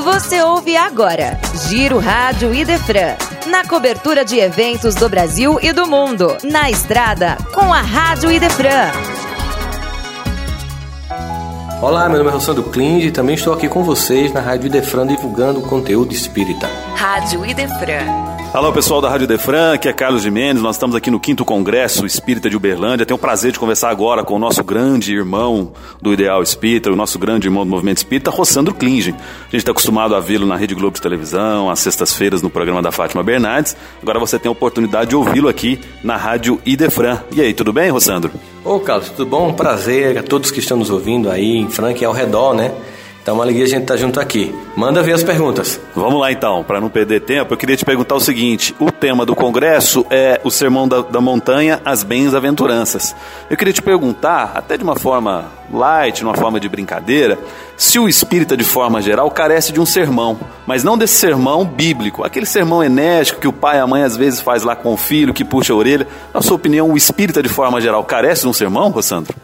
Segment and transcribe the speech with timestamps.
[0.00, 3.16] Você ouve agora Giro Rádio Idefran.
[3.46, 6.36] Na cobertura de eventos do Brasil e do mundo.
[6.42, 8.90] Na estrada, com a Rádio Idefran.
[11.82, 15.06] Olá, meu nome é Rossandro Klinge e também estou aqui com vocês na Rádio Idefran
[15.06, 16.68] divulgando conteúdo espírita.
[16.94, 18.29] Rádio Idefran.
[18.52, 20.60] Alô, pessoal da Rádio Defran, aqui é Carlos Mendes.
[20.60, 23.06] Nós estamos aqui no 5 Congresso Espírita de Uberlândia.
[23.06, 25.72] Tenho o prazer de conversar agora com o nosso grande irmão
[26.02, 29.12] do Ideal Espírita, o nosso grande irmão do Movimento Espírita, Rossandro Klinge.
[29.12, 32.82] A gente está acostumado a vê-lo na Rede Globo de Televisão, às sextas-feiras no programa
[32.82, 33.76] da Fátima Bernardes.
[34.02, 37.20] Agora você tem a oportunidade de ouvi-lo aqui na Rádio Idefran.
[37.30, 38.32] E aí, tudo bem, Rossandro?
[38.64, 39.50] Ô, Carlos, tudo bom?
[39.50, 42.72] Um prazer a todos que estão nos ouvindo aí em Franca e ao redor, né?
[43.22, 44.54] Então, uma alegria a gente estar tá junto aqui.
[44.74, 45.78] Manda ver as perguntas.
[45.94, 49.26] Vamos lá então, para não perder tempo, eu queria te perguntar o seguinte: o tema
[49.26, 53.14] do congresso é o Sermão da, da Montanha, as Bens-aventuranças.
[53.50, 57.38] Eu queria te perguntar, até de uma forma light, uma forma de brincadeira,
[57.76, 62.24] se o espírita, de forma geral, carece de um sermão, mas não desse sermão bíblico,
[62.24, 64.96] aquele sermão enérgico que o pai e a mãe às vezes faz lá com o
[64.96, 66.08] filho, que puxa a orelha.
[66.32, 69.34] Na sua opinião, o espírita, de forma geral, carece de um sermão, Rossandro?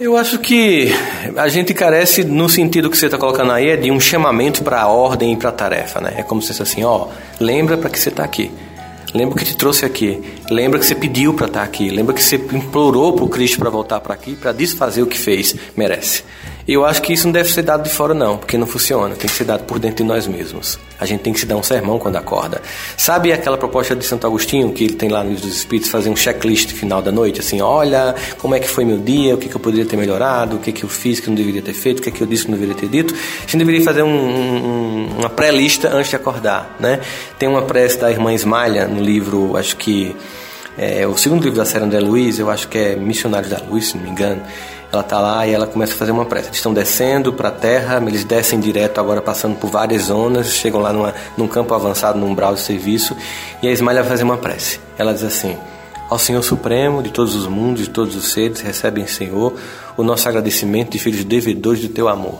[0.00, 0.92] Eu acho que
[1.36, 4.82] a gente carece, no sentido que você está colocando aí, é de um chamamento para
[4.82, 6.14] a ordem e para a tarefa, né?
[6.16, 7.08] É como se fosse assim, ó,
[7.40, 8.48] lembra para que você está aqui.
[9.12, 10.22] Lembra que te trouxe aqui.
[10.50, 11.90] Lembra que você pediu para estar tá aqui.
[11.90, 15.18] Lembra que você implorou para o Cristo para voltar para aqui, para desfazer o que
[15.18, 15.54] fez.
[15.76, 16.24] Merece.
[16.68, 19.14] Eu acho que isso não deve ser dado de fora, não, porque não funciona.
[19.14, 20.78] Tem que ser dado por dentro de nós mesmos.
[21.00, 22.60] A gente tem que se dar um sermão quando acorda.
[22.94, 26.10] Sabe aquela proposta de Santo Agostinho, que ele tem lá no Livro dos Espíritos, fazer
[26.10, 27.40] um checklist final da noite?
[27.40, 30.56] Assim, olha, como é que foi meu dia, o que, que eu poderia ter melhorado,
[30.56, 32.44] o que, que eu fiz que não deveria ter feito, o que, que eu disse
[32.44, 33.14] que não deveria ter dito.
[33.14, 37.00] A gente deveria fazer um, um, uma pré-lista antes de acordar, né?
[37.38, 40.14] Tem uma prece da irmã Ismalha no livro, acho que
[40.78, 43.88] é o segundo livro da série André Luiz, eu acho que é Missionários da Luz,
[43.88, 44.40] se não me engano
[44.92, 46.48] ela está lá e ela começa a fazer uma prece.
[46.48, 50.80] Eles estão descendo para a terra, eles descem direto agora passando por várias zonas, chegam
[50.80, 53.16] lá numa, num campo avançado, num umbral de serviço,
[53.62, 54.80] e a Ismael vai fazer uma prece.
[54.96, 55.56] Ela diz assim:
[56.08, 59.54] Ao Senhor Supremo de todos os mundos, de todos os seres, recebem, Senhor,
[59.96, 62.38] o nosso agradecimento de filhos devedores do teu amor.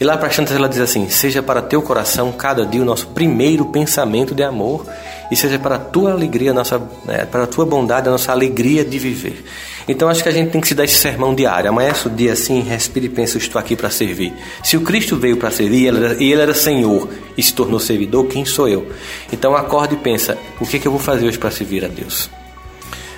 [0.00, 3.08] E lá para Chantas ela diz assim: Seja para teu coração cada dia o nosso
[3.08, 4.86] primeiro pensamento de amor,
[5.30, 8.84] e seja para a tua alegria, nossa, é, para a tua bondade, a nossa alegria
[8.84, 9.44] de viver.
[9.88, 11.70] Então acho que a gente tem que se dar esse sermão diário.
[11.70, 14.34] Amanhece o dia assim, respire e pensa, estou aqui para servir.
[14.62, 17.80] Se o Cristo veio para servir e ele, era, ele era Senhor e se tornou
[17.80, 18.86] servidor, quem sou eu?
[19.32, 21.88] Então acorde e pensa, o que, é que eu vou fazer hoje para servir a
[21.88, 22.28] Deus?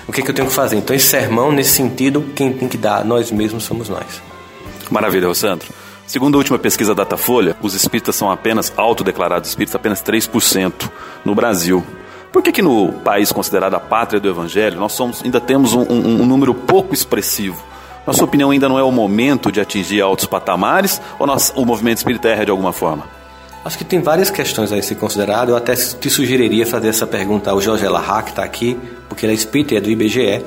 [0.07, 0.77] O que, é que eu tenho que fazer?
[0.77, 4.21] Então esse sermão, nesse sentido, quem tem que dar nós mesmos somos nós.
[4.89, 5.80] Maravilha, Sandro.
[6.11, 10.91] Segundo a última pesquisa Datafolha, os espíritas são apenas, autodeclarados espíritas, apenas 3%
[11.23, 11.81] no Brasil.
[12.33, 15.83] Por que, que no país considerado a pátria do Evangelho, nós somos, ainda temos um,
[15.83, 17.63] um, um número pouco expressivo?
[18.05, 21.63] Na sua opinião, ainda não é o momento de atingir altos patamares ou nós, o
[21.63, 23.05] movimento espírita erra de alguma forma?
[23.63, 25.51] Acho que tem várias questões a ser considerado.
[25.51, 29.31] Eu até te sugeriria fazer essa pergunta ao Jorge Elahá, que está aqui, porque ele
[29.31, 30.43] é espírita é do IBGE,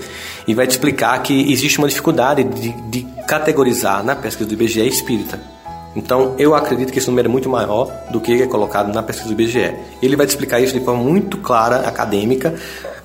[0.46, 4.86] e vai te explicar que existe uma dificuldade de, de categorizar na pesquisa do IBGE
[4.86, 5.53] espírita.
[5.96, 9.32] Então, eu acredito que esse número é muito maior do que é colocado na pesquisa
[9.32, 9.74] do IBGE.
[10.02, 12.54] Ele vai te explicar isso de forma muito clara, acadêmica,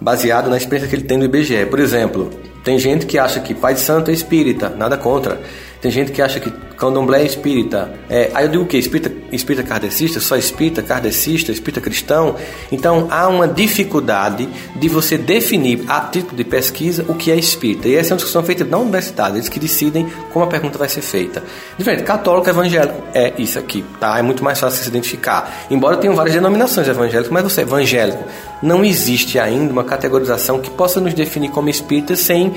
[0.02, 1.66] baseado na experiência que ele tem no IBGE.
[1.68, 2.30] Por exemplo,
[2.64, 5.40] tem gente que acha que pai de santo é espírita, nada contra.
[5.82, 7.94] Tem gente que acha que candomblé é espírita.
[8.10, 8.78] É, aí eu digo o quê?
[8.78, 10.20] Espírita, espírita kardecista?
[10.20, 12.36] Só espírita, kardecista, espírita cristão?
[12.72, 17.88] Então há uma dificuldade de você definir a título de pesquisa o que é espírita.
[17.88, 20.90] E essa é uma discussão feita na universidade, eles que decidem como a pergunta vai
[20.90, 21.44] ser feita.
[21.78, 24.18] Diferente, católico, evangélico, é isso aqui, tá?
[24.18, 25.66] É muito mais fácil se identificar.
[25.70, 28.24] Embora tenham várias denominações evangélicas, mas você é evangélico.
[28.62, 32.54] Não existe ainda uma categorização que possa nos definir como espírita sem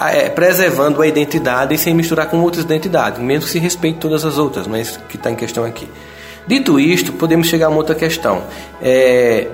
[0.00, 4.24] é, preservando a identidade e sem misturar com outras identidades, mesmo que se respeite todas
[4.24, 5.88] as outras, mas que está em questão aqui.
[6.46, 8.42] Dito isto, podemos chegar a uma outra questão.
[8.80, 9.48] É,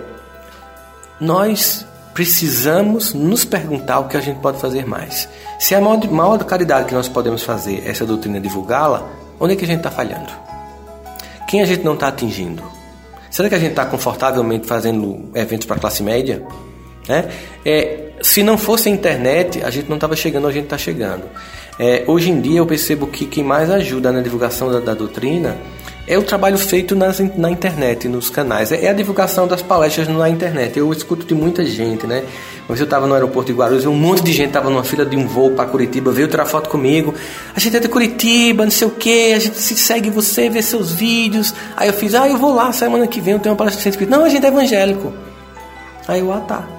[1.20, 5.28] nós precisamos nos perguntar o que a gente pode fazer mais.
[5.58, 9.56] Se a maior, maior caridade que nós podemos fazer é essa doutrina divulgá-la, onde é
[9.56, 10.32] que a gente está falhando?
[11.48, 12.62] Quem a gente não está atingindo?
[13.30, 16.42] Será que a gente está confortavelmente fazendo eventos para a classe média?
[17.08, 17.28] Né?
[17.64, 20.78] É, se não fosse a internet, a gente não estava chegando onde a gente está
[20.78, 21.24] chegando.
[21.78, 25.56] É, hoje em dia eu percebo que quem mais ajuda na divulgação da, da doutrina
[26.08, 28.72] é o trabalho feito nas, na internet, nos canais.
[28.72, 30.78] É, é, a divulgação das palestras na internet.
[30.78, 32.24] Eu escuto de muita gente, né?
[32.66, 35.16] Vez eu estava no aeroporto de Guarulhos, um monte de gente estava numa fila de
[35.16, 37.14] um voo para Curitiba, veio tirar foto comigo.
[37.54, 40.62] A gente é de Curitiba, não sei o que, a gente se segue você, vê
[40.62, 41.54] seus vídeos.
[41.76, 44.10] Aí eu fiz, ah, eu vou lá semana que vem, eu tenho uma palestra espírito.
[44.10, 45.12] Não, a gente é evangélico.
[46.06, 46.77] Aí eu, ah, tá.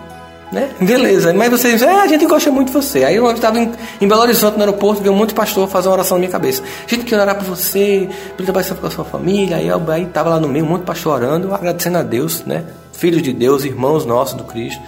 [0.51, 0.67] Né?
[0.81, 3.03] Beleza, mas vocês dizem, ah, a gente gosta muito de você.
[3.03, 5.89] Aí eu estava em, em, Belo Horizonte, no aeroporto, veio um monte de pastor fazer
[5.89, 6.63] uma oração na minha cabeça.
[6.87, 9.57] Gente quer orar por você, bênção com a sua família.
[9.57, 12.43] Aí eu aí estava lá no meio, um monte de pastor orando, agradecendo a Deus,
[12.45, 12.65] né?
[12.93, 14.81] Filhos de Deus, irmãos nossos do Cristo.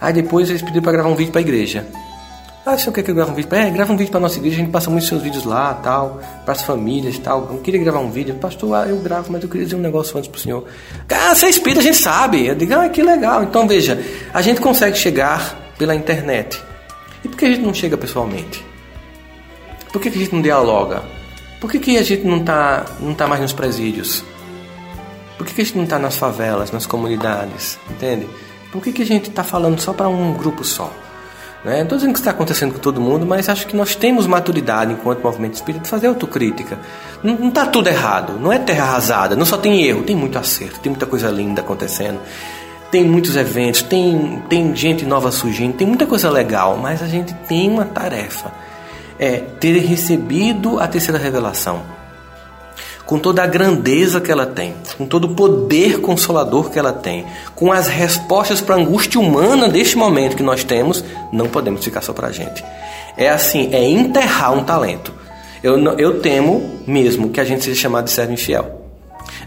[0.00, 1.86] Aí depois eles pediram para gravar um vídeo para a igreja.
[2.66, 3.54] Ah, o senhor quer que eu grave um vídeo?
[3.54, 6.18] É, grava um vídeo para nossa igreja, a gente passa muitos seus vídeos lá, tal,
[6.46, 7.50] para as famílias, tal.
[7.52, 8.34] Eu queria gravar um vídeo.
[8.36, 10.64] Pastor, ah, eu gravo, mas eu queria dizer um negócio antes pro senhor.
[11.10, 12.46] Ah, você é espírita, a gente sabe.
[12.46, 13.42] Eu digo, ah, que legal.
[13.42, 14.02] Então, veja,
[14.32, 16.58] a gente consegue chegar pela internet.
[17.22, 18.64] E por que a gente não chega pessoalmente?
[19.92, 21.02] Por que, a gente não dialoga?
[21.60, 24.24] Por que, a gente não está não tá mais nos presídios?
[25.36, 27.78] Por que, a gente não está nas favelas, nas comunidades?
[27.90, 28.26] Entende?
[28.72, 30.90] Por que a gente está falando só para um grupo só?
[31.64, 31.76] Né?
[31.76, 34.92] Não estou dizendo que está acontecendo com todo mundo, mas acho que nós temos maturidade
[34.92, 36.78] enquanto movimento espírita de fazer autocrítica.
[37.22, 40.78] Não está tudo errado, não é terra arrasada, não só tem erro, tem muito acerto,
[40.80, 42.20] tem muita coisa linda acontecendo,
[42.90, 47.32] tem muitos eventos, tem, tem gente nova surgindo, tem muita coisa legal, mas a gente
[47.48, 48.52] tem uma tarefa:
[49.18, 52.03] é ter recebido a terceira revelação
[53.06, 57.26] com toda a grandeza que ela tem, com todo o poder consolador que ela tem,
[57.54, 62.00] com as respostas para a angústia humana deste momento que nós temos, não podemos ficar
[62.00, 62.64] só para a gente.
[63.16, 65.12] É assim, é enterrar um talento.
[65.62, 68.83] Eu, eu temo mesmo que a gente seja chamado de servo infiel.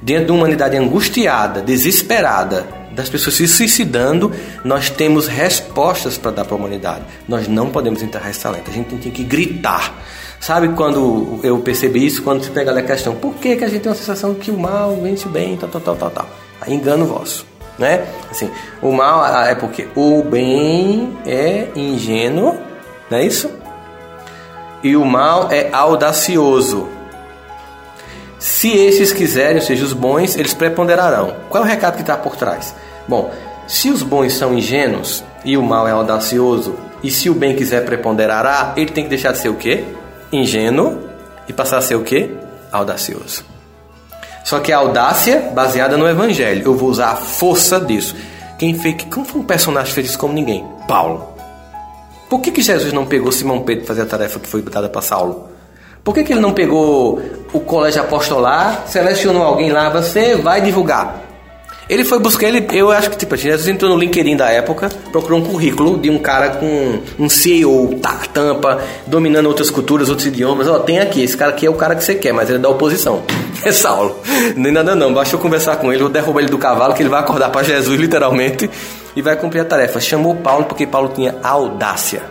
[0.02, 4.32] Dentro de uma humanidade angustiada, desesperada, das pessoas se suicidando,
[4.64, 7.04] nós temos respostas para dar para a humanidade.
[7.28, 8.72] Nós não podemos enterrar esse talento.
[8.72, 9.94] A gente tem que gritar
[10.40, 12.22] Sabe quando eu percebi isso?
[12.22, 14.58] Quando se pega a questão, por que, que a gente tem uma sensação que o
[14.58, 16.28] mal vence o bem, tal, tal, tal, tal, tal.
[16.62, 17.46] Aí engano vosso,
[17.78, 18.06] né?
[18.30, 18.50] Assim,
[18.82, 22.56] o mal é porque o bem é ingênuo,
[23.10, 23.50] não é isso?
[24.84, 26.88] E o mal é audacioso.
[28.58, 31.36] Se esses quiserem, ou seja, os bons, eles preponderarão.
[31.48, 32.74] Qual é o recado que está por trás?
[33.08, 33.32] Bom,
[33.68, 37.86] se os bons são ingênuos e o mal é audacioso, e se o bem quiser
[37.86, 39.84] preponderará, ele tem que deixar de ser o quê?
[40.32, 40.98] ingênuo
[41.48, 42.32] e passar a ser o quê?
[42.72, 43.46] Audacioso.
[44.44, 46.64] Só que a audácia baseada no evangelho.
[46.66, 48.16] Eu vou usar a força disso.
[48.58, 50.66] Quem fez, como foi um personagem fez isso como ninguém?
[50.88, 51.32] Paulo.
[52.28, 54.90] Por que, que Jesus não pegou Simão Pedro para fazer a tarefa que foi dada
[54.90, 55.57] para Saulo?
[56.04, 57.22] Por que, que ele não pegou
[57.54, 61.28] o colégio apostolar, selecionou alguém lá, você vai divulgar?
[61.90, 65.40] Ele foi buscar, ele, eu acho que tipo, Jesus entrou no LinkedIn da época, procurou
[65.40, 70.68] um currículo de um cara com um CEO, tá, tampa, dominando outras culturas, outros idiomas.
[70.68, 72.62] Ó, tem aqui, esse cara aqui é o cara que você quer, mas ele é
[72.62, 73.24] da oposição.
[73.66, 74.22] É Saulo.
[74.56, 77.10] Nem nada não, basta eu conversar com ele, vou derrubar ele do cavalo, que ele
[77.10, 78.70] vai acordar para Jesus, literalmente,
[79.16, 80.00] e vai cumprir a tarefa.
[80.00, 82.22] Chamou Paulo porque Paulo tinha audácia.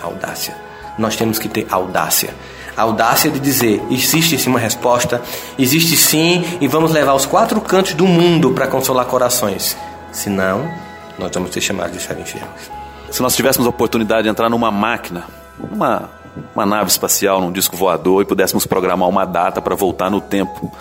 [0.00, 0.54] Audácia.
[0.96, 2.30] Nós temos que ter audácia
[2.76, 5.22] a audácia de dizer: existe sim uma resposta,
[5.58, 9.76] existe sim, e vamos levar os quatro cantos do mundo para consolar corações.
[10.12, 10.70] Senão,
[11.18, 12.70] nós vamos ser chamados de serem fiéis.
[13.10, 15.24] Se nós tivéssemos a oportunidade de entrar numa máquina,
[15.58, 16.08] numa
[16.54, 20.72] uma nave espacial, num disco voador, e pudéssemos programar uma data para voltar no tempo,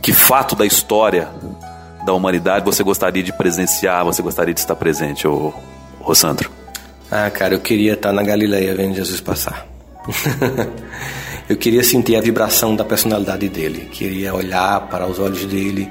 [0.00, 1.28] que fato da história
[2.04, 5.52] da humanidade você gostaria de presenciar, você gostaria de estar presente, ô,
[6.00, 6.50] ô Sandro?
[7.10, 9.66] Ah, cara, eu queria estar na Galileia vendo Jesus passar.
[11.48, 15.90] eu queria sentir a vibração da personalidade dele, queria olhar para os olhos dele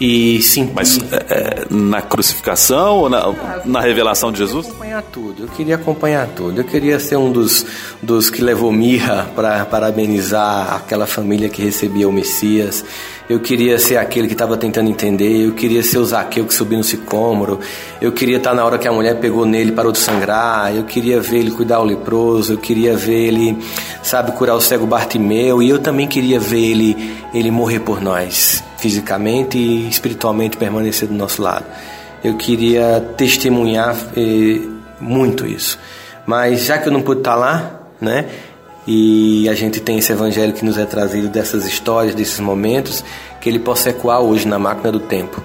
[0.00, 0.72] e sentir.
[0.74, 3.34] Mas é, é na crucificação ou na,
[3.64, 4.66] na revelação de Jesus?
[4.68, 6.60] Eu queria acompanhar tudo, eu queria acompanhar tudo.
[6.60, 7.64] Eu queria ser um dos,
[8.02, 12.84] dos que levou mirra para parabenizar aquela família que recebia o Messias.
[13.28, 15.46] Eu queria ser aquele que estava tentando entender.
[15.46, 17.60] Eu queria ser o Zaqueu que subiu no sicômoro.
[18.00, 20.74] Eu queria estar na hora que a mulher pegou nele e parou de sangrar.
[20.74, 22.54] Eu queria ver ele cuidar o leproso.
[22.54, 23.56] Eu queria ver ele,
[24.02, 25.62] sabe, curar o cego Bartimeu.
[25.62, 31.14] E eu também queria ver ele, ele morrer por nós, fisicamente e espiritualmente permanecer do
[31.14, 31.64] nosso lado.
[32.22, 34.60] Eu queria testemunhar eh,
[35.00, 35.78] muito isso.
[36.26, 38.26] Mas já que eu não pude estar lá, né?
[38.86, 43.04] e a gente tem esse evangelho que nos é trazido dessas histórias, desses momentos,
[43.40, 45.40] que ele possa ecoar hoje na máquina do tempo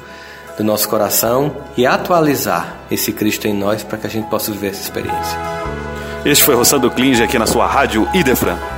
[0.57, 4.69] do nosso coração e atualizar esse Cristo em nós para que a gente possa viver
[4.69, 5.37] essa experiência.
[6.25, 8.76] Este foi Rossando Klinge aqui na sua rádio Idefran.